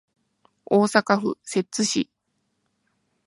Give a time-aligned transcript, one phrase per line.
[0.65, 2.09] 大阪府摂津市